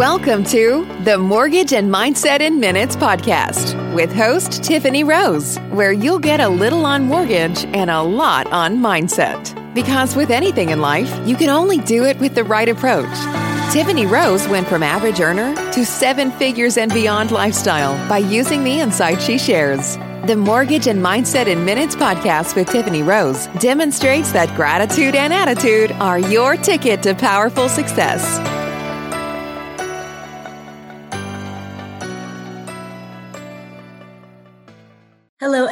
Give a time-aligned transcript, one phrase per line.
[0.00, 6.18] Welcome to the Mortgage and Mindset in Minutes podcast with host Tiffany Rose, where you'll
[6.18, 9.74] get a little on mortgage and a lot on mindset.
[9.74, 13.14] Because with anything in life, you can only do it with the right approach.
[13.74, 18.80] Tiffany Rose went from average earner to seven figures and beyond lifestyle by using the
[18.80, 19.98] insight she shares.
[20.26, 25.92] The Mortgage and Mindset in Minutes podcast with Tiffany Rose demonstrates that gratitude and attitude
[25.92, 28.59] are your ticket to powerful success.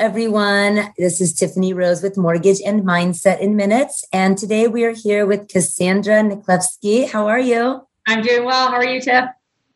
[0.09, 0.91] Everyone.
[0.97, 4.07] This is Tiffany Rose with Mortgage and Mindset in Minutes.
[4.11, 7.11] And today we are here with Cassandra Niklevsky.
[7.11, 7.87] How are you?
[8.07, 8.71] I'm doing well.
[8.71, 9.27] How are you, Tiff?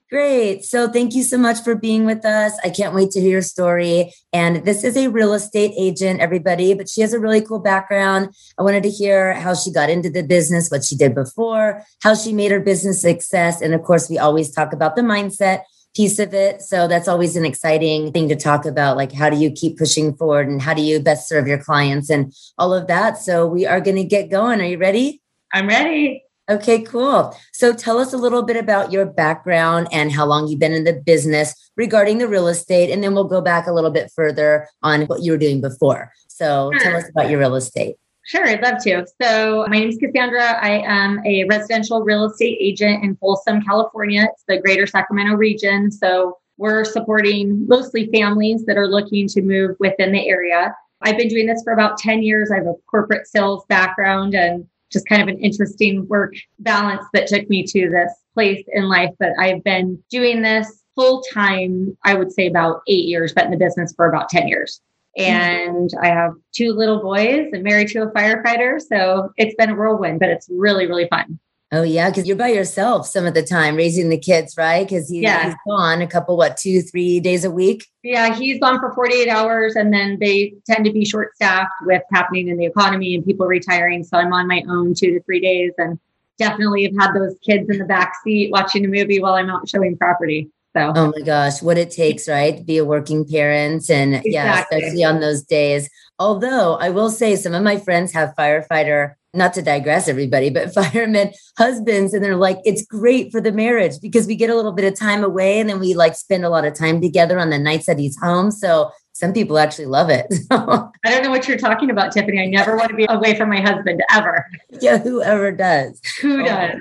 [0.09, 0.65] Great.
[0.65, 2.59] So, thank you so much for being with us.
[2.65, 4.15] I can't wait to hear your story.
[4.33, 8.35] And this is a real estate agent, everybody, but she has a really cool background.
[8.59, 12.15] I wanted to hear how she got into the business, what she did before, how
[12.15, 13.61] she made her business success.
[13.61, 15.65] And of course, we always talk about the mindset
[15.95, 16.63] piece of it.
[16.63, 18.97] So that's always an exciting thing to talk about.
[18.97, 22.11] Like, how do you keep pushing forward and how do you best serve your clients
[22.11, 23.19] and all of that?
[23.19, 24.61] So we are going to get going.
[24.61, 25.21] Are you ready?
[25.53, 26.25] I'm ready.
[26.51, 27.37] Okay, cool.
[27.53, 30.85] So tell us a little bit about your background and how long you've been in
[30.85, 32.91] the business regarding the real estate.
[32.91, 36.11] And then we'll go back a little bit further on what you were doing before.
[36.29, 36.81] So sure.
[36.81, 37.97] tell us about your real estate.
[38.25, 39.05] Sure, I'd love to.
[39.21, 40.63] So, my name is Cassandra.
[40.63, 44.29] I am a residential real estate agent in Folsom, California.
[44.33, 45.91] It's the greater Sacramento region.
[45.91, 50.73] So, we're supporting mostly families that are looking to move within the area.
[51.01, 52.53] I've been doing this for about 10 years.
[52.53, 57.27] I have a corporate sales background and just kind of an interesting work balance that
[57.27, 59.11] took me to this place in life.
[59.19, 63.51] But I've been doing this full time, I would say about eight years, but in
[63.51, 64.81] the business for about 10 years.
[65.19, 65.77] Mm-hmm.
[65.77, 68.81] and I have two little boys and married to a firefighter.
[68.81, 71.39] So it's been a whirlwind, but it's really, really fun.
[71.75, 74.87] Oh yeah, because you're by yourself some of the time raising the kids, right?
[74.87, 75.47] Because he, yeah.
[75.47, 77.87] he's gone a couple, what, two, three days a week.
[78.03, 82.03] Yeah, he's gone for 48 hours, and then they tend to be short staffed with
[82.13, 84.05] happening in the economy and people retiring.
[84.05, 85.99] So I'm on my own two to three days, and
[86.37, 89.67] definitely have had those kids in the back seat watching a movie while I'm out
[89.67, 90.51] showing property.
[90.75, 92.57] So, oh my gosh, what it takes, right?
[92.57, 93.91] To be a working parent.
[93.91, 94.33] And exactly.
[94.33, 95.89] yeah, especially on those days.
[96.19, 100.73] Although I will say some of my friends have firefighter, not to digress everybody, but
[100.75, 102.15] firemen husbands.
[102.15, 104.99] And they're like, it's great for the marriage because we get a little bit of
[104.99, 107.87] time away and then we like spend a lot of time together on the nights
[107.87, 108.51] that he's home.
[108.51, 110.27] So some people actually love it.
[110.51, 112.41] I don't know what you're talking about, Tiffany.
[112.41, 114.47] I never want to be away from my husband ever.
[114.81, 116.01] Yeah, whoever does.
[116.23, 116.77] Who oh does?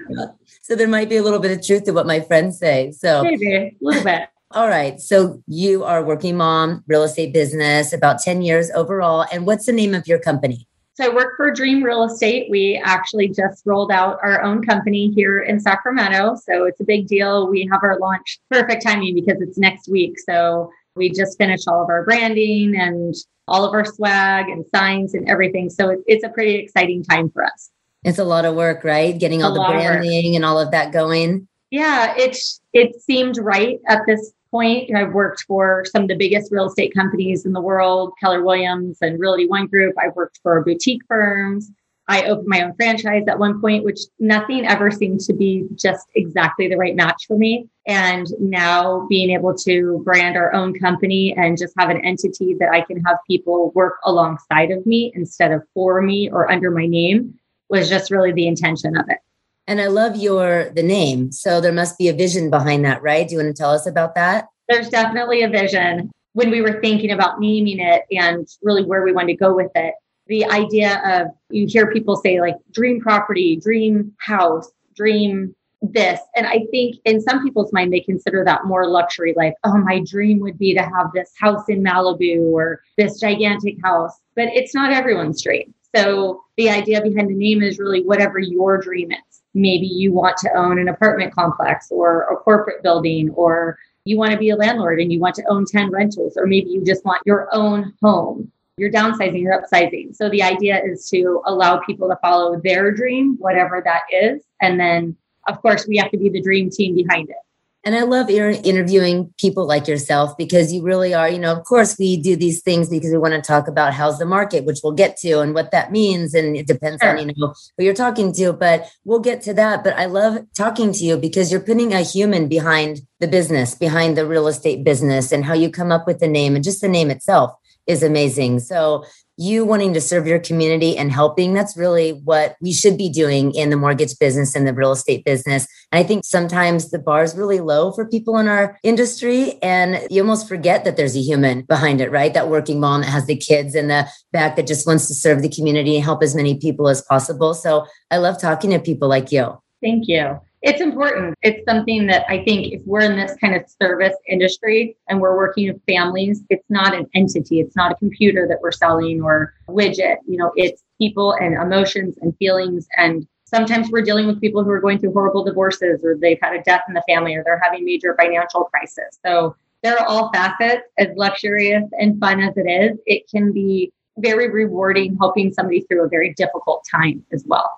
[0.71, 2.93] So there might be a little bit of truth to what my friends say.
[2.93, 4.29] So maybe a little bit.
[4.51, 5.01] All right.
[5.01, 9.25] So you are working mom, real estate business, about 10 years overall.
[9.33, 10.69] And what's the name of your company?
[10.93, 12.47] So I work for Dream Real Estate.
[12.49, 16.35] We actually just rolled out our own company here in Sacramento.
[16.35, 17.49] So it's a big deal.
[17.49, 20.13] We have our launch perfect timing because it's next week.
[20.25, 23.13] So we just finished all of our branding and
[23.45, 25.69] all of our swag and signs and everything.
[25.69, 27.71] So it's a pretty exciting time for us.
[28.03, 29.17] It's a lot of work, right?
[29.17, 31.47] Getting all a the branding and all of that going.
[31.69, 34.93] Yeah, it's it seemed right at this point.
[34.95, 38.97] I've worked for some of the biggest real estate companies in the world, Keller Williams
[39.01, 39.95] and Realty One Group.
[39.97, 41.71] I've worked for boutique firms.
[42.07, 46.07] I opened my own franchise at one point, which nothing ever seemed to be just
[46.15, 47.69] exactly the right match for me.
[47.87, 52.69] And now being able to brand our own company and just have an entity that
[52.73, 56.85] I can have people work alongside of me instead of for me or under my
[56.85, 57.39] name
[57.71, 59.17] was just really the intention of it.
[59.65, 61.31] And I love your the name.
[61.31, 63.27] So there must be a vision behind that, right?
[63.27, 64.47] Do you want to tell us about that?
[64.67, 66.11] There's definitely a vision.
[66.33, 69.71] When we were thinking about naming it and really where we wanted to go with
[69.75, 69.95] it,
[70.27, 76.19] the idea of you hear people say like dream property, dream house, dream this.
[76.35, 80.01] And I think in some people's mind, they consider that more luxury, like, oh, my
[80.05, 84.13] dream would be to have this house in Malibu or this gigantic house.
[84.35, 85.73] But it's not everyone's dream.
[85.95, 89.41] So the idea behind the name is really whatever your dream is.
[89.53, 94.31] Maybe you want to own an apartment complex or a corporate building, or you want
[94.31, 97.03] to be a landlord and you want to own 10 rentals, or maybe you just
[97.03, 98.51] want your own home.
[98.77, 100.15] You're downsizing, you're upsizing.
[100.15, 104.41] So the idea is to allow people to follow their dream, whatever that is.
[104.61, 105.15] And then,
[105.47, 107.35] of course, we have to be the dream team behind it.
[107.83, 111.97] And I love interviewing people like yourself because you really are, you know, of course,
[111.97, 114.93] we do these things because we want to talk about how's the market, which we'll
[114.93, 116.35] get to and what that means.
[116.35, 117.17] And it depends sure.
[117.17, 119.83] on, you know, who you're talking to, but we'll get to that.
[119.83, 124.15] But I love talking to you because you're putting a human behind the business, behind
[124.15, 126.87] the real estate business and how you come up with the name and just the
[126.87, 127.51] name itself
[127.87, 128.59] is amazing.
[128.59, 129.05] So
[129.37, 133.55] you wanting to serve your community and helping, that's really what we should be doing
[133.55, 135.65] in the mortgage business and the real estate business.
[135.91, 139.59] And I think sometimes the bar is really low for people in our industry.
[139.61, 142.33] And you almost forget that there's a human behind it, right?
[142.33, 145.41] That working mom that has the kids in the back that just wants to serve
[145.41, 147.53] the community and help as many people as possible.
[147.53, 149.61] So I love talking to people like you.
[149.81, 151.35] Thank you it's important.
[151.41, 155.35] It's something that I think if we're in this kind of service industry and we're
[155.35, 157.59] working with families, it's not an entity.
[157.59, 160.17] It's not a computer that we're selling or a widget.
[160.27, 162.87] You know, it's people and emotions and feelings.
[162.95, 166.53] And sometimes we're dealing with people who are going through horrible divorces or they've had
[166.53, 169.19] a death in the family or they're having major financial crisis.
[169.25, 173.91] So there are all facets, as luxurious and fun as it is, it can be
[174.17, 177.69] very rewarding helping somebody through a very difficult time as well.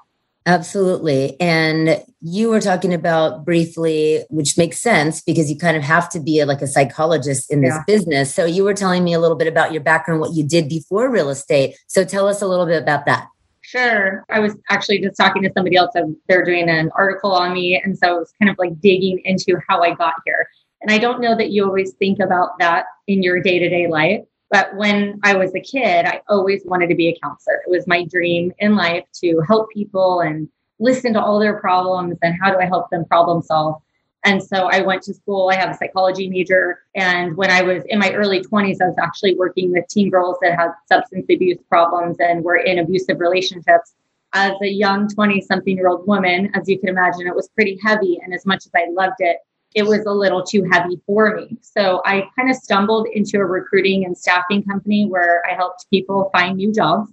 [0.45, 1.39] Absolutely.
[1.39, 6.19] And you were talking about briefly, which makes sense because you kind of have to
[6.19, 7.83] be like a psychologist in this yeah.
[7.87, 8.35] business.
[8.35, 11.09] So you were telling me a little bit about your background, what you did before
[11.09, 11.77] real estate.
[11.87, 13.27] So tell us a little bit about that.
[13.63, 14.25] Sure.
[14.29, 15.95] I was actually just talking to somebody else.
[16.27, 17.81] They're doing an article on me.
[17.81, 20.47] And so I was kind of like digging into how I got here.
[20.81, 23.87] And I don't know that you always think about that in your day to day
[23.87, 24.19] life.
[24.51, 27.61] But when I was a kid, I always wanted to be a counselor.
[27.65, 30.49] It was my dream in life to help people and
[30.79, 33.81] listen to all their problems and how do I help them problem solve.
[34.25, 35.49] And so I went to school.
[35.49, 36.83] I have a psychology major.
[36.95, 40.37] And when I was in my early 20s, I was actually working with teen girls
[40.41, 43.93] that had substance abuse problems and were in abusive relationships.
[44.33, 47.77] As a young 20 something year old woman, as you can imagine, it was pretty
[47.83, 48.19] heavy.
[48.23, 49.37] And as much as I loved it,
[49.75, 51.57] it was a little too heavy for me.
[51.61, 56.29] So I kind of stumbled into a recruiting and staffing company where I helped people
[56.31, 57.11] find new jobs.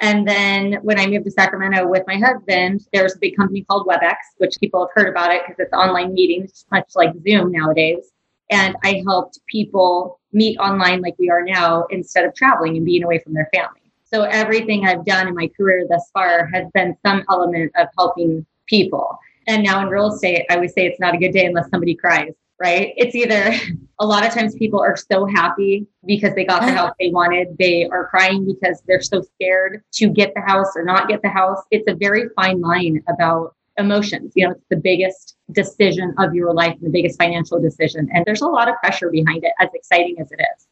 [0.00, 3.62] And then when I moved to Sacramento with my husband, there was a big company
[3.62, 7.50] called WebEx, which people have heard about it because it's online meetings, much like Zoom
[7.50, 8.12] nowadays.
[8.50, 13.04] And I helped people meet online like we are now instead of traveling and being
[13.04, 13.80] away from their family.
[14.04, 18.46] So everything I've done in my career thus far has been some element of helping
[18.66, 19.18] people.
[19.48, 21.94] And now in real estate, I would say it's not a good day unless somebody
[21.94, 22.92] cries, right?
[22.96, 23.52] It's either
[23.98, 26.76] a lot of times people are so happy because they got the uh-huh.
[26.76, 27.56] house they wanted.
[27.58, 31.28] They are crying because they're so scared to get the house or not get the
[31.28, 31.62] house.
[31.70, 34.32] It's a very fine line about emotions.
[34.34, 38.08] You know, it's the biggest decision of your life, the biggest financial decision.
[38.12, 40.66] And there's a lot of pressure behind it, as exciting as it is.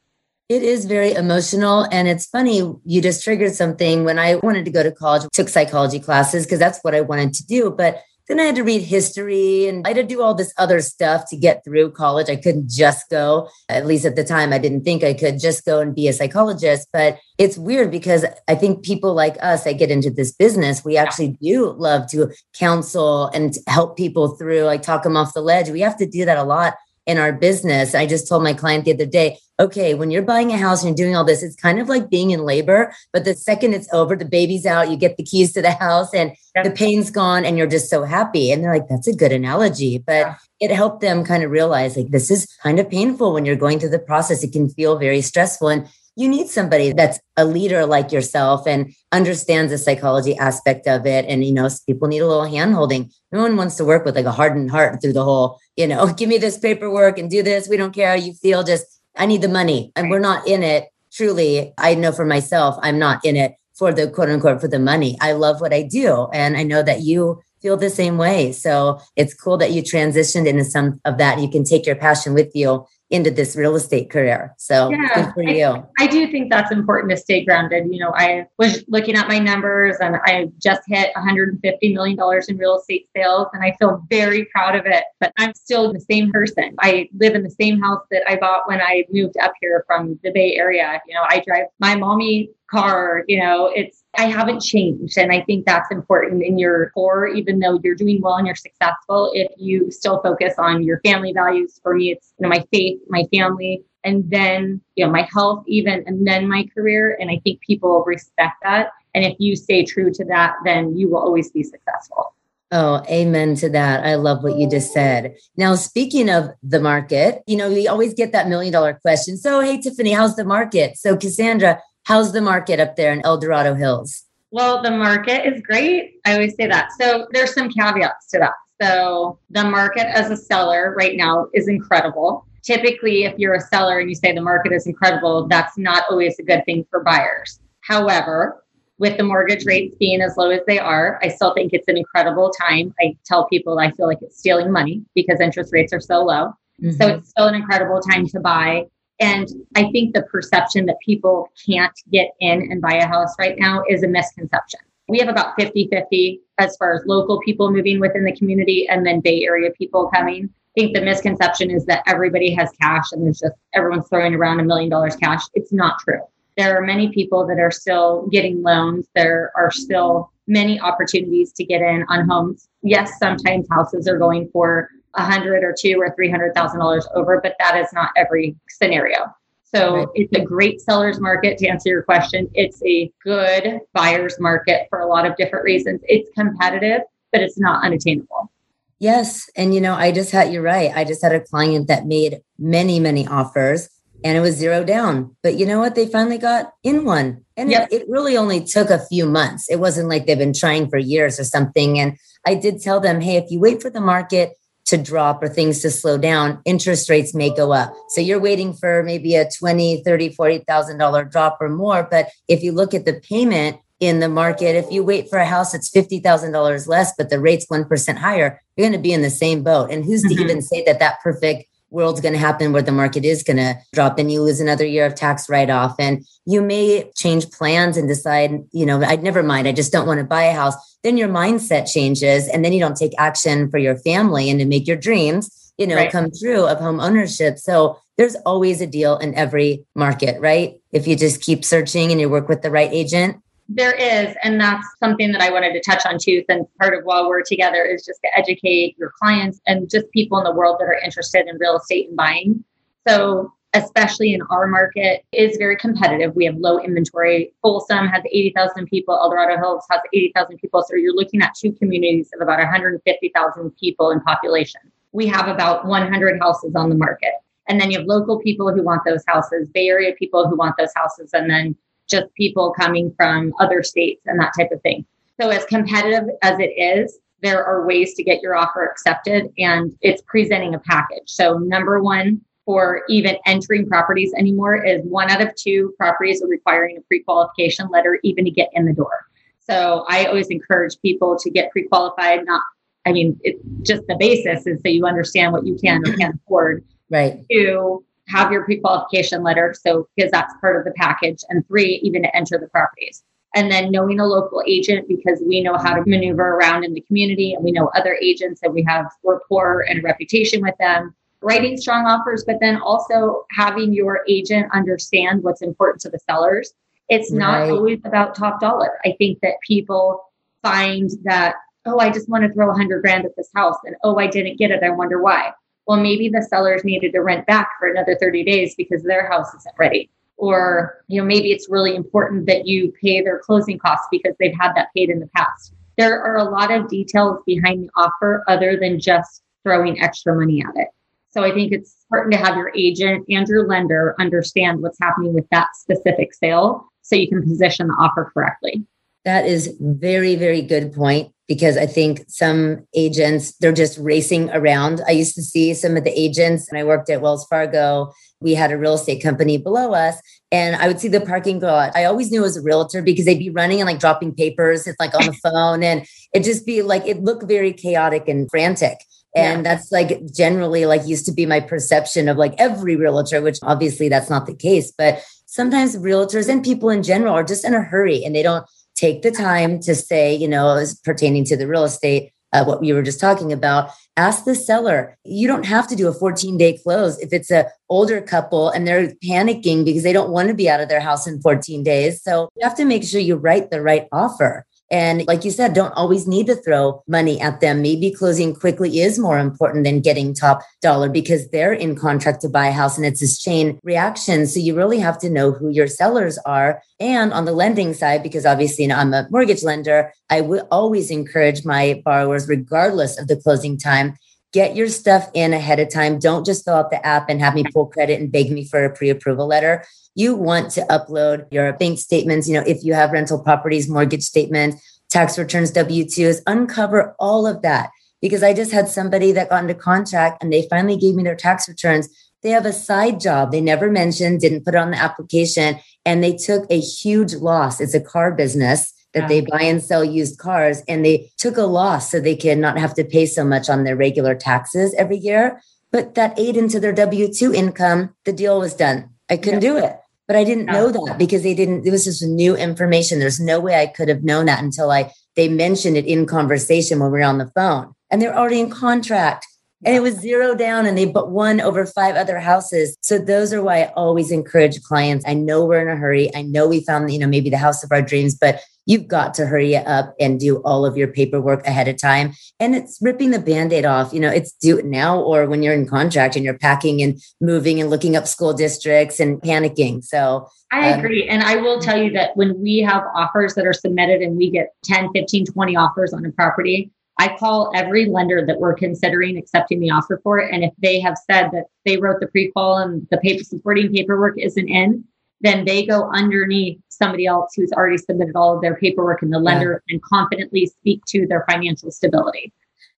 [0.51, 1.87] It is very emotional.
[1.91, 5.49] And it's funny, you just triggered something when I wanted to go to college, took
[5.49, 7.71] psychology classes because that's what I wanted to do.
[7.71, 10.81] But then I had to read history and I had to do all this other
[10.81, 12.31] stuff to get through college.
[12.31, 15.65] I couldn't just go, at least at the time, I didn't think I could just
[15.65, 16.89] go and be a psychologist.
[16.93, 20.97] But it's weird because I think people like us that get into this business, we
[20.97, 25.69] actually do love to counsel and help people through, like talk them off the ledge.
[25.69, 26.75] We have to do that a lot
[27.07, 27.95] in our business.
[27.95, 30.89] I just told my client the other day, okay, when you're buying a house and
[30.89, 32.93] you're doing all this, it's kind of like being in labor.
[33.13, 36.13] But the second it's over, the baby's out, you get the keys to the house
[36.13, 38.51] and the pain's gone and you're just so happy.
[38.51, 39.99] And they're like, that's a good analogy.
[39.99, 40.35] But yeah.
[40.61, 43.79] it helped them kind of realize like this is kind of painful when you're going
[43.79, 44.43] through the process.
[44.43, 45.69] It can feel very stressful.
[45.69, 51.07] And you need somebody that's a leader like yourself and understands the psychology aspect of
[51.07, 51.25] it.
[51.27, 53.11] And, you know, people need a little hand holding.
[53.33, 56.07] No one wants to work with like a hardened heart through the whole, you know,
[56.17, 57.69] give me this paperwork and do this.
[57.69, 58.63] We don't care how you feel.
[58.63, 59.93] Just, I need the money.
[59.97, 60.89] And we're not in it.
[61.13, 64.79] Truly, I know for myself, I'm not in it for the quote unquote for the
[64.79, 65.17] money.
[65.21, 66.29] I love what I do.
[66.33, 68.53] And I know that you feel the same way.
[68.53, 71.41] So it's cool that you transitioned into some of that.
[71.41, 74.53] You can take your passion with you into this real estate career.
[74.59, 75.67] So yeah, good for you.
[75.67, 77.85] I, I, do think that's important to stay grounded.
[77.89, 82.19] You know, I was looking at my numbers and I just hit $150 million
[82.49, 86.01] in real estate sales and I feel very proud of it, but I'm still the
[86.01, 86.75] same person.
[86.81, 90.19] I live in the same house that I bought when I moved up here from
[90.25, 91.01] the Bay Area.
[91.07, 95.19] You know, I drive my mommy car, you know, it's I haven't changed.
[95.19, 98.57] And I think that's important in your core, even though you're doing well and you're
[98.57, 101.81] successful, if you still focus on your family values.
[101.83, 105.65] For me, it's you know, my faith, my family, and then you know, my health,
[105.67, 107.17] even and then my career.
[107.21, 108.89] And I think people respect that.
[109.15, 112.35] And if you stay true to that, then you will always be successful.
[112.73, 114.05] Oh, amen to that.
[114.05, 115.37] I love what you just said.
[115.57, 119.37] Now, speaking of the market, you know, we always get that million dollar question.
[119.37, 120.97] So, hey, Tiffany, how's the market?
[120.97, 124.25] So, Cassandra, How's the market up there in El Dorado Hills?
[124.51, 126.17] Well, the market is great.
[126.27, 126.91] I always say that.
[127.01, 128.53] So there's some caveats to that.
[128.81, 132.47] So the market as a seller right now is incredible.
[132.63, 136.39] Typically, if you're a seller and you say the market is incredible, that's not always
[136.39, 137.59] a good thing for buyers.
[137.81, 138.63] However,
[138.99, 141.97] with the mortgage rates being as low as they are, I still think it's an
[141.97, 142.95] incredible time.
[143.01, 146.53] I tell people I feel like it's stealing money because interest rates are so low.
[146.83, 146.91] Mm-hmm.
[146.93, 148.87] So it's still an incredible time to buy
[149.21, 153.57] And I think the perception that people can't get in and buy a house right
[153.59, 154.81] now is a misconception.
[155.09, 159.07] We have about 50 50 as far as local people moving within the community and
[159.07, 160.49] then Bay Area people coming.
[160.77, 164.61] I think the misconception is that everybody has cash and there's just everyone's throwing around
[164.61, 165.43] a million dollars cash.
[165.55, 166.21] It's not true.
[166.57, 169.07] There are many people that are still getting loans.
[169.15, 172.69] There are still many opportunities to get in on homes.
[172.83, 177.07] Yes, sometimes houses are going for a hundred or two or three hundred thousand dollars
[177.15, 179.35] over, but that is not every scenario.
[179.63, 180.09] So right.
[180.15, 182.49] it's a great seller's market to answer your question.
[182.55, 186.01] It's a good buyer's market for a lot of different reasons.
[186.05, 187.01] It's competitive,
[187.33, 188.53] but it's not unattainable.
[189.01, 189.51] Yes.
[189.57, 190.93] And you know, I just had, you're right.
[190.95, 193.89] I just had a client that made many, many offers
[194.25, 195.37] and it was zero down.
[195.43, 195.95] But you know what?
[195.95, 197.45] They finally got in one.
[197.57, 197.89] And yep.
[197.91, 199.69] it, it really only took a few months.
[199.69, 201.99] It wasn't like they've been trying for years or something.
[201.99, 202.17] And
[202.47, 204.55] I did tell them, hey, if you wait for the market
[204.87, 207.95] to drop or things to slow down, interest rates may go up.
[208.09, 212.63] So you're waiting for maybe a 20, 30, 40,000 dollar drop or more, but if
[212.63, 215.91] you look at the payment in the market, if you wait for a house that's
[215.91, 219.91] $50,000 less but the rate's 1% higher, you're going to be in the same boat.
[219.91, 220.37] And who's mm-hmm.
[220.37, 221.65] to even say that that perfect
[221.95, 224.85] world's going to happen where the market is going to drop and you lose another
[224.85, 229.23] year of tax write off and you may change plans and decide you know i'd
[229.23, 230.75] never mind i just don't want to buy a house.
[231.03, 234.67] Then your mindset changes and then you don't take action for your family and to
[234.67, 236.11] make your dreams you know right.
[236.11, 237.59] come true of home ownership.
[237.59, 240.75] So there's always a deal in every market right?
[240.93, 243.37] If you just keep searching and you work with the right agent
[243.69, 246.43] there is, and that's something that I wanted to touch on too.
[246.49, 250.39] Since part of while we're together is just to educate your clients and just people
[250.39, 252.65] in the world that are interested in real estate and buying.
[253.09, 256.37] So, especially in our market, is very competitive.
[256.37, 257.55] We have low inventory.
[257.63, 259.15] Folsom has 80,000 people.
[259.15, 260.85] El Dorado Hills has 80,000 people.
[260.87, 264.81] So you're looking at two communities of about 150,000 people in population.
[265.13, 267.33] We have about 100 houses on the market.
[267.69, 270.77] And then you have local people who want those houses, Bay Area people who want
[270.77, 271.75] those houses, and then
[272.09, 275.05] just people coming from other states and that type of thing.
[275.41, 279.97] So, as competitive as it is, there are ways to get your offer accepted, and
[280.01, 281.27] it's presenting a package.
[281.27, 286.49] So, number one, for even entering properties anymore is one out of two properties are
[286.49, 289.27] requiring a pre-qualification letter even to get in the door.
[289.61, 292.45] So I always encourage people to get pre-qualified.
[292.45, 292.63] Not,
[293.07, 296.35] I mean, it's just the basis is so you understand what you can or can't
[296.35, 296.85] afford.
[297.11, 297.45] Right.
[297.51, 299.75] To have your pre-qualification letter.
[299.79, 301.43] So because that's part of the package.
[301.49, 303.23] And three, even to enter the properties.
[303.55, 307.03] And then knowing a local agent because we know how to maneuver around in the
[307.03, 311.15] community and we know other agents and we have rapport and reputation with them.
[311.41, 316.73] Writing strong offers, but then also having your agent understand what's important to the sellers.
[317.11, 317.71] It's not right.
[317.71, 318.99] always about top dollar.
[319.05, 320.25] I think that people
[320.63, 323.95] find that, oh, I just want to throw a hundred grand at this house and
[324.03, 324.83] oh, I didn't get it.
[324.83, 325.53] I wonder why
[325.87, 329.53] well, maybe the sellers needed to rent back for another 30 days because their house
[329.55, 330.11] isn't ready.
[330.37, 334.57] Or, you know, maybe it's really important that you pay their closing costs because they've
[334.59, 335.75] had that paid in the past.
[335.97, 340.63] There are a lot of details behind the offer other than just throwing extra money
[340.67, 340.89] at it.
[341.31, 345.35] So I think it's important to have your agent and your lender understand what's happening
[345.35, 348.85] with that specific sale so you can position the offer correctly.
[349.25, 355.03] That is very, very good point because I think some agents, they're just racing around.
[355.07, 358.13] I used to see some of the agents, and I worked at Wells Fargo.
[358.41, 360.17] We had a real estate company below us,
[360.51, 361.93] and I would see the parking garage.
[361.95, 364.87] I always knew it was a realtor because they'd be running and like dropping papers.
[364.87, 368.51] It's like on the phone, and it just be like it looked very chaotic and
[368.51, 368.99] frantic.
[369.37, 369.75] And yeah.
[369.75, 374.09] that's like generally like used to be my perception of like every realtor, which obviously
[374.09, 374.93] that's not the case.
[374.97, 378.65] But sometimes realtors and people in general are just in a hurry and they don't
[378.95, 382.81] take the time to say, you know, as pertaining to the real estate, uh, what
[382.81, 385.19] we were just talking about, ask the seller.
[385.25, 388.87] You don't have to do a 14 day close if it's a older couple and
[388.87, 392.23] they're panicking because they don't want to be out of their house in 14 days.
[392.23, 394.65] So you have to make sure you write the right offer.
[394.91, 397.83] And like you said, don't always need to throw money at them.
[397.83, 402.49] Maybe closing quickly is more important than getting top dollar because they're in contract to
[402.49, 404.47] buy a house and it's this chain reaction.
[404.47, 406.83] So you really have to know who your sellers are.
[407.01, 410.63] And on the lending side, because obviously you know, I'm a mortgage lender, I would
[410.71, 414.17] always encourage my borrowers, regardless of the closing time,
[414.55, 416.19] get your stuff in ahead of time.
[416.19, 418.83] Don't just fill out the app and have me pull credit and beg me for
[418.83, 419.85] a pre approval letter
[420.15, 424.23] you want to upload your bank statements, you know, if you have rental properties, mortgage
[424.23, 424.81] statements,
[425.11, 427.91] tax returns, W 2s, uncover all of that.
[428.23, 431.37] Because I just had somebody that got into contract and they finally gave me their
[431.37, 432.09] tax returns.
[432.43, 436.23] They have a side job they never mentioned, didn't put it on the application, and
[436.23, 437.81] they took a huge loss.
[437.81, 441.63] It's a car business that they buy and sell used cars, and they took a
[441.63, 445.19] loss so they can not have to pay so much on their regular taxes every
[445.19, 445.61] year.
[445.93, 449.11] But that ate into their W 2 income, the deal was done.
[449.31, 449.97] I couldn't do it.
[450.27, 453.19] But I didn't know that because they didn't, it was just new information.
[453.19, 457.01] There's no way I could have known that until I they mentioned it in conversation
[457.01, 457.93] when we were on the phone.
[458.11, 459.47] And they're already in contract.
[459.85, 462.97] And it was zero down and they but won over five other houses.
[463.03, 465.25] So those are why i always encourage clients.
[465.29, 466.35] I know we're in a hurry.
[466.35, 469.35] I know we found you know maybe the house of our dreams but you've got
[469.35, 473.31] to hurry up and do all of your paperwork ahead of time and it's ripping
[473.31, 476.45] the band-aid off you know it's do it now or when you're in contract and
[476.45, 481.29] you're packing and moving and looking up school districts and panicking so I um, agree.
[481.29, 484.51] And I will tell you that when we have offers that are submitted and we
[484.51, 489.37] get 10, 15, 20 offers on a property, I call every lender that we're considering
[489.37, 490.53] accepting the offer for it.
[490.53, 494.37] And if they have said that they wrote the pre-qual and the paper supporting paperwork
[494.39, 495.05] isn't in,
[495.45, 499.39] then they go underneath somebody else who's already submitted all of their paperwork in the
[499.39, 499.95] lender yeah.
[499.95, 502.53] and confidently speak to their financial stability.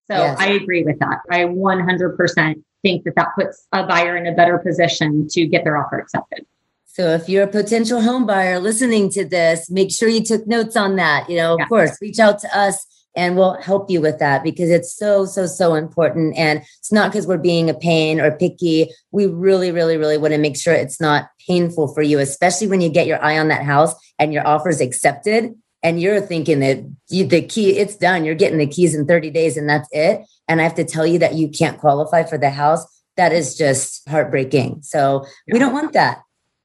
[0.09, 0.39] So yes.
[0.39, 1.19] I agree with that.
[1.29, 5.75] I 100% think that that puts a buyer in a better position to get their
[5.75, 6.45] offer accepted.
[6.85, 10.77] So if you're a potential home buyer listening to this, make sure you took notes
[10.77, 11.29] on that.
[11.29, 11.63] You know, yeah.
[11.63, 12.85] of course, reach out to us
[13.17, 17.11] and we'll help you with that because it's so so so important and it's not
[17.11, 20.73] because we're being a pain or picky we really really really want to make sure
[20.73, 24.33] it's not painful for you especially when you get your eye on that house and
[24.33, 28.25] your offer is accepted and you're thinking that you, the key it's done.
[28.25, 30.25] You're getting the keys in 30 days and that's it.
[30.47, 32.85] And i have to tell you that you can't qualify for the house.
[33.15, 34.81] That is just heartbreaking.
[34.81, 35.53] So yeah.
[35.53, 36.23] we don't want that.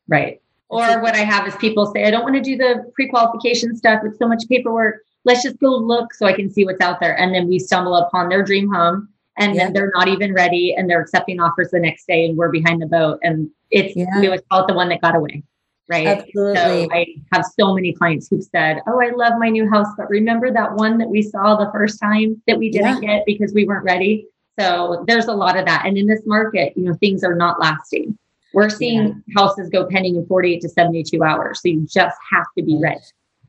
[0.08, 0.40] Right.
[0.68, 4.00] Or what i have is people say i don't want to do the pre-qualification stuff
[4.04, 5.02] it's so much paperwork.
[5.24, 7.16] Let's just go look so I can see what's out there.
[7.16, 9.08] And then we stumble upon their dream home
[9.38, 9.64] and yeah.
[9.64, 12.82] then they're not even ready and they're accepting offers the next day and we're behind
[12.82, 13.18] the boat.
[13.22, 14.20] And it's, yeah.
[14.20, 15.42] we would call it the one that got away.
[15.88, 16.06] Right.
[16.06, 16.54] Absolutely.
[16.56, 20.08] So I have so many clients who've said, Oh, I love my new house, but
[20.08, 23.16] remember that one that we saw the first time that we didn't yeah.
[23.16, 24.26] get because we weren't ready.
[24.58, 25.84] So there's a lot of that.
[25.86, 28.16] And in this market, you know, things are not lasting.
[28.54, 31.60] We're seeing houses go pending in 48 to 72 hours.
[31.62, 33.00] So you just have to be ready.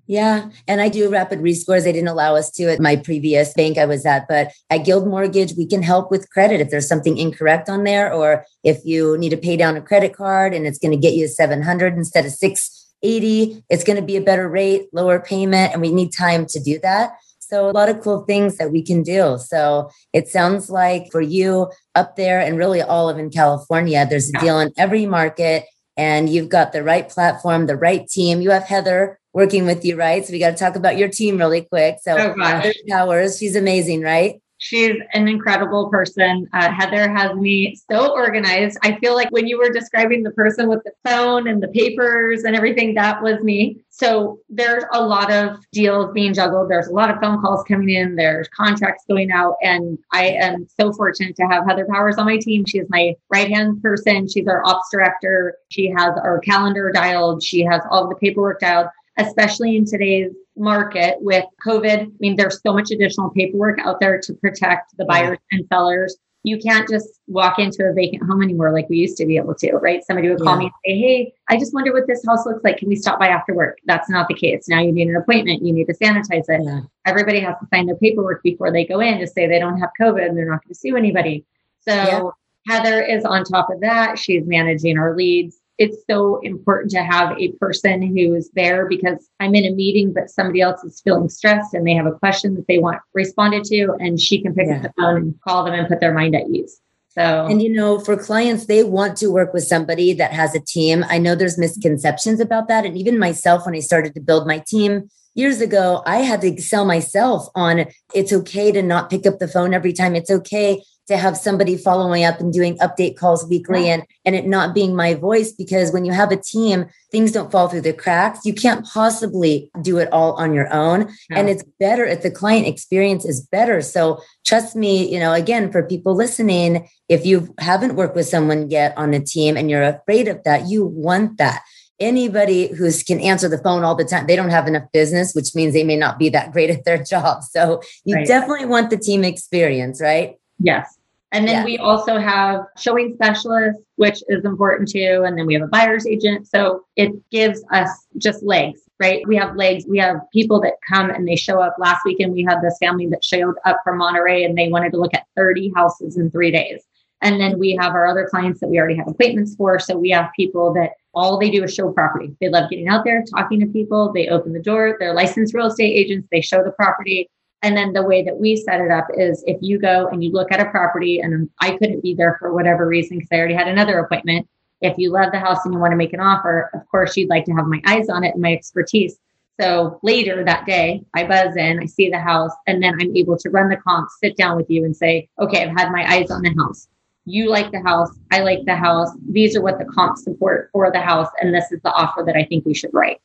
[0.06, 0.50] Yeah.
[0.68, 1.86] And I do rapid rescores.
[1.86, 5.08] They didn't allow us to at my previous bank I was at, but at Guild
[5.08, 9.18] Mortgage, we can help with credit if there's something incorrect on there, or if you
[9.18, 12.26] need to pay down a credit card and it's going to get you 700 instead
[12.26, 16.46] of 680, it's going to be a better rate, lower payment, and we need time
[16.48, 17.14] to do that.
[17.40, 19.38] So a lot of cool things that we can do.
[19.38, 24.30] So it sounds like for you up there and really all of in California, there's
[24.30, 28.42] a deal in every market and you've got the right platform, the right team.
[28.42, 30.26] You have Heather working with you, right?
[30.26, 31.98] So we got to talk about your team really quick.
[32.02, 34.40] So oh, Heather Powers, she's amazing, right?
[34.60, 36.48] She's an incredible person.
[36.54, 38.78] Uh, Heather has me so organized.
[38.82, 42.46] I feel like when you were describing the person with the phone and the papers
[42.46, 43.82] and everything, that was me.
[43.90, 46.70] So there's a lot of deals being juggled.
[46.70, 48.16] There's a lot of phone calls coming in.
[48.16, 49.56] There's contracts going out.
[49.62, 52.64] And I am so fortunate to have Heather Powers on my team.
[52.66, 54.30] She is my right hand person.
[54.30, 55.58] She's our ops director.
[55.72, 57.44] She has our calendar dialed.
[57.44, 62.08] She has all the paperwork dialed especially in today's market with COVID.
[62.08, 66.18] I mean, there's so much additional paperwork out there to protect the buyers and sellers.
[66.46, 69.56] You can't just walk into a vacant home anymore like we used to be able
[69.56, 70.04] to, right?
[70.04, 70.60] Somebody would call yeah.
[70.60, 72.78] me and say, Hey, I just wonder what this house looks like.
[72.78, 73.78] Can we stop by after work?
[73.86, 74.68] That's not the case.
[74.68, 75.66] Now you need an appointment.
[75.66, 76.62] You need to sanitize it.
[76.64, 76.82] Yeah.
[77.06, 79.92] Everybody has to sign their paperwork before they go in to say they don't have
[80.00, 81.46] COVID and they're not going to sue anybody.
[81.88, 82.30] So yeah.
[82.68, 84.18] Heather is on top of that.
[84.20, 89.54] She's managing our leads it's so important to have a person who's there because I'm
[89.54, 92.68] in a meeting, but somebody else is feeling stressed and they have a question that
[92.68, 94.78] they want responded to, and she can pick yeah.
[94.78, 96.80] up the phone and call them and put their mind at ease.
[97.10, 100.60] So, and you know, for clients, they want to work with somebody that has a
[100.60, 101.06] team.
[101.08, 102.86] I know there's misconceptions about that.
[102.86, 106.60] And even myself, when I started to build my team years ago, I had to
[106.60, 110.16] sell myself on it's okay to not pick up the phone every time.
[110.16, 114.46] It's okay to have somebody following up and doing update calls weekly and and it
[114.46, 117.94] not being my voice because when you have a team things don't fall through the
[117.94, 118.46] cracks.
[118.46, 121.14] You can't possibly do it all on your own.
[121.30, 123.82] And it's better if the client experience is better.
[123.82, 128.70] So trust me you know again for people listening if you haven't worked with someone
[128.70, 131.62] yet on a team and you're afraid of that you want that.
[132.00, 135.54] Anybody who can answer the phone all the time they don't have enough business which
[135.54, 137.44] means they may not be that great at their job.
[137.44, 138.28] So you right.
[138.28, 140.98] definitely want the team experience right Yes.
[141.34, 141.66] And then yeah.
[141.66, 145.24] we also have showing specialists, which is important too.
[145.26, 146.48] And then we have a buyer's agent.
[146.48, 149.28] So it gives us just legs, right?
[149.28, 149.86] We have legs.
[149.90, 151.76] We have people that come and they show up.
[151.80, 155.00] Last weekend, we had this family that showed up from Monterey and they wanted to
[155.00, 156.84] look at 30 houses in three days.
[157.22, 159.80] And then we have our other clients that we already have appointments for.
[159.80, 162.36] So we have people that all they do is show property.
[162.42, 164.12] They love getting out there, talking to people.
[164.14, 164.98] They open the door.
[165.00, 166.28] They're licensed real estate agents.
[166.32, 167.30] They show the property
[167.64, 170.32] And then the way that we set it up is if you go and you
[170.32, 173.54] look at a property and I couldn't be there for whatever reason because I already
[173.54, 174.48] had another appointment.
[174.82, 177.30] If you love the house and you want to make an offer, of course, you'd
[177.30, 179.18] like to have my eyes on it and my expertise.
[179.62, 183.38] So later that day, I buzz in, I see the house, and then I'm able
[183.38, 186.32] to run the comps, sit down with you and say, okay, I've had my eyes
[186.32, 186.90] on the house.
[187.24, 188.10] You like the house.
[188.32, 189.10] I like the house.
[189.30, 191.30] These are what the comps support for the house.
[191.40, 193.22] And this is the offer that I think we should write.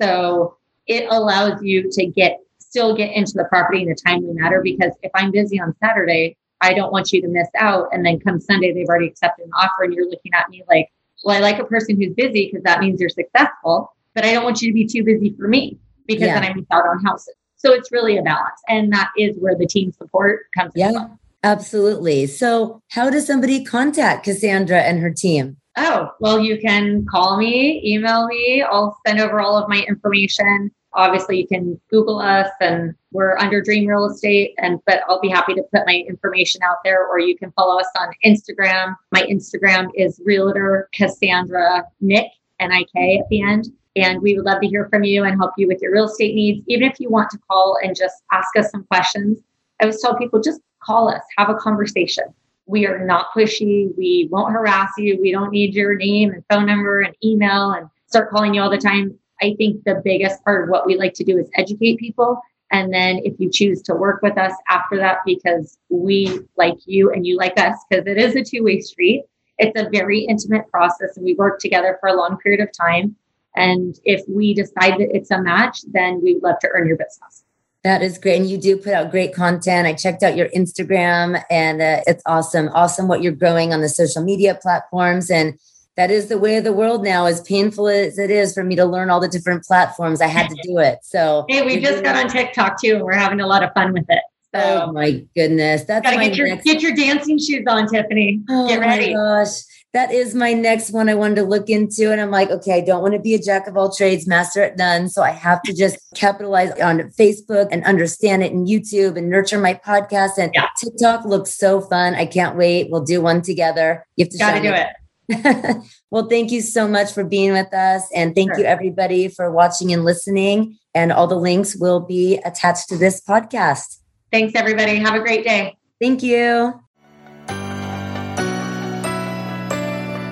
[0.00, 0.56] So
[0.88, 4.92] it allows you to get still get into the property in a timely manner because
[5.02, 7.88] if I'm busy on Saturday, I don't want you to miss out.
[7.92, 10.90] And then come Sunday, they've already accepted an offer and you're looking at me like,
[11.24, 14.42] well, I like a person who's busy because that means you're successful but I don't
[14.42, 16.40] want you to be too busy for me because yeah.
[16.40, 17.34] then I miss out on houses.
[17.56, 18.60] So it's really a balance.
[18.66, 21.18] And that is where the team support comes yeah, from.
[21.44, 22.26] Absolutely.
[22.26, 25.58] So how does somebody contact Cassandra and her team?
[25.76, 28.62] Oh, well, you can call me, email me.
[28.62, 30.70] I'll send over all of my information.
[30.96, 34.54] Obviously, you can Google us and we're under Dream Real Estate.
[34.58, 37.78] And but I'll be happy to put my information out there, or you can follow
[37.78, 38.96] us on Instagram.
[39.12, 42.26] My Instagram is Realtor Cassandra Nick,
[42.60, 43.68] N I K at the end.
[43.94, 46.34] And we would love to hear from you and help you with your real estate
[46.34, 46.64] needs.
[46.66, 49.38] Even if you want to call and just ask us some questions,
[49.80, 52.24] I always tell people just call us, have a conversation.
[52.66, 53.96] We are not pushy.
[53.96, 55.18] We won't harass you.
[55.20, 58.70] We don't need your name and phone number and email and start calling you all
[58.70, 59.18] the time.
[59.40, 62.40] I think the biggest part of what we like to do is educate people.
[62.72, 67.12] And then if you choose to work with us after that, because we like you
[67.12, 69.24] and you like us, because it is a two way street,
[69.58, 73.16] it's a very intimate process and we work together for a long period of time.
[73.54, 76.96] And if we decide that it's a match, then we would love to earn your
[76.96, 77.44] business.
[77.84, 78.40] That is great.
[78.40, 79.86] And you do put out great content.
[79.86, 82.68] I checked out your Instagram and uh, it's awesome.
[82.74, 85.30] Awesome what you're growing on the social media platforms.
[85.30, 85.58] And
[85.96, 88.76] that is the way of the world now, as painful as it is for me
[88.76, 90.20] to learn all the different platforms.
[90.20, 90.98] I had to do it.
[91.02, 93.92] So, hey, we just got on TikTok too, and we're having a lot of fun
[93.92, 94.22] with it.
[94.54, 95.84] So, oh my goodness.
[95.84, 96.64] That's gotta get your, next...
[96.64, 98.40] get your dancing shoes on, Tiffany.
[98.48, 99.14] Oh get ready.
[99.14, 99.62] my gosh
[99.96, 102.12] that is my next one I wanted to look into.
[102.12, 104.62] And I'm like, okay, I don't want to be a jack of all trades, master
[104.62, 105.08] at none.
[105.08, 109.58] So I have to just capitalize on Facebook and understand it and YouTube and nurture
[109.58, 110.32] my podcast.
[110.36, 110.66] And yeah.
[110.78, 112.14] TikTok looks so fun.
[112.14, 112.90] I can't wait.
[112.90, 114.04] We'll do one together.
[114.16, 114.88] You have to Gotta do it.
[116.10, 118.02] well, thank you so much for being with us.
[118.14, 118.60] And thank sure.
[118.60, 120.78] you, everybody, for watching and listening.
[120.94, 123.98] And all the links will be attached to this podcast.
[124.32, 124.96] Thanks, everybody.
[124.96, 125.76] Have a great day.
[126.00, 126.80] Thank you.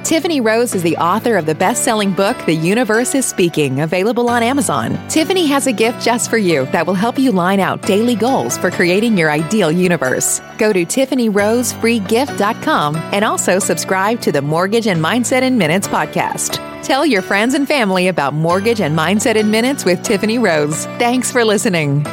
[0.05, 4.29] Tiffany Rose is the author of the best selling book, The Universe is Speaking, available
[4.29, 4.99] on Amazon.
[5.09, 8.59] Tiffany has a gift just for you that will help you line out daily goals
[8.59, 10.43] for creating your ideal universe.
[10.59, 16.59] Go to TiffanyRoseFreeGift.com and also subscribe to the Mortgage and Mindset in Minutes podcast.
[16.83, 20.85] Tell your friends and family about Mortgage and Mindset in Minutes with Tiffany Rose.
[20.99, 22.05] Thanks for listening.